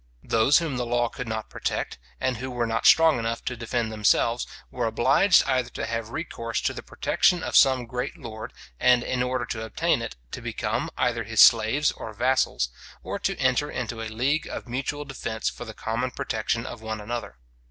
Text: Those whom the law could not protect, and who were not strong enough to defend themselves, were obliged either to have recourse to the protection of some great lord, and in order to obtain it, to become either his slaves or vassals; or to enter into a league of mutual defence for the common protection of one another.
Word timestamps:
Those 0.23 0.57
whom 0.57 0.77
the 0.77 0.85
law 0.87 1.09
could 1.09 1.27
not 1.27 1.51
protect, 1.51 1.99
and 2.19 2.37
who 2.37 2.49
were 2.49 2.65
not 2.65 2.87
strong 2.87 3.19
enough 3.19 3.45
to 3.45 3.55
defend 3.55 3.91
themselves, 3.91 4.47
were 4.71 4.87
obliged 4.87 5.43
either 5.45 5.69
to 5.69 5.85
have 5.85 6.09
recourse 6.09 6.59
to 6.61 6.73
the 6.73 6.81
protection 6.81 7.43
of 7.43 7.55
some 7.55 7.85
great 7.85 8.17
lord, 8.17 8.51
and 8.79 9.03
in 9.03 9.21
order 9.21 9.45
to 9.45 9.63
obtain 9.63 10.01
it, 10.01 10.15
to 10.31 10.41
become 10.41 10.89
either 10.97 11.23
his 11.23 11.41
slaves 11.41 11.91
or 11.91 12.13
vassals; 12.15 12.69
or 13.03 13.19
to 13.19 13.37
enter 13.37 13.69
into 13.69 14.01
a 14.01 14.09
league 14.09 14.47
of 14.47 14.67
mutual 14.67 15.05
defence 15.05 15.49
for 15.51 15.65
the 15.65 15.73
common 15.75 16.09
protection 16.09 16.65
of 16.65 16.81
one 16.81 16.99
another. 16.99 17.37